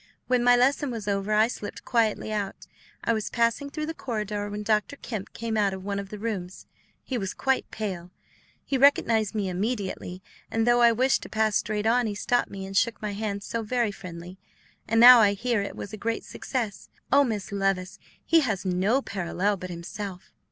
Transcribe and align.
When 0.25 0.43
my 0.43 0.55
lesson 0.55 0.89
was 0.89 1.07
over, 1.07 1.31
I 1.31 1.47
slipped 1.47 1.85
quietly 1.85 2.33
out; 2.33 2.65
I 3.03 3.13
was 3.13 3.29
passing 3.29 3.69
through 3.69 3.85
the 3.85 3.93
corridor 3.93 4.49
when 4.49 4.63
Dr. 4.63 4.95
Kemp 4.95 5.31
came 5.33 5.55
out 5.55 5.75
of 5.75 5.83
one 5.85 5.99
of 5.99 6.09
the 6.09 6.17
rooms. 6.17 6.65
He 7.03 7.19
was 7.19 7.35
quite 7.35 7.69
pale. 7.69 8.09
He 8.65 8.79
recognized 8.79 9.35
me 9.35 9.47
immediately; 9.47 10.23
and 10.49 10.65
though 10.65 10.81
I 10.81 10.91
wished 10.91 11.21
to 11.21 11.29
pass 11.29 11.55
straight 11.57 11.85
on, 11.85 12.07
he 12.07 12.15
stopped 12.15 12.49
me 12.49 12.65
and 12.65 12.75
shook 12.75 12.99
my 12.99 13.11
hand 13.11 13.43
so 13.43 13.61
very 13.61 13.91
friendly. 13.91 14.39
And 14.87 14.99
now 14.99 15.19
I 15.19 15.33
hear 15.33 15.61
it 15.61 15.75
was 15.75 15.93
a 15.93 15.97
great 15.97 16.23
success. 16.23 16.89
Oh, 17.11 17.23
Miss 17.23 17.51
Levice, 17.51 17.99
he 18.25 18.39
has 18.39 18.65
no 18.65 19.03
parallel 19.03 19.55
but 19.55 19.69
himself!" 19.69 20.31